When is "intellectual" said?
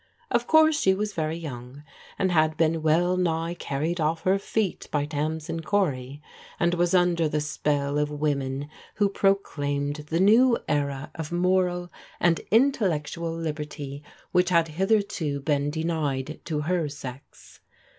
12.49-13.35